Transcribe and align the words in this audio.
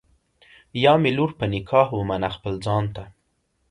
یا 0.83 0.93
مي 1.01 1.11
لور 1.17 1.31
په 1.39 1.45
نکاح 1.53 1.87
ومنه 1.97 2.29
خپل 2.35 2.53
ځان 2.65 2.85
ته 2.95 3.03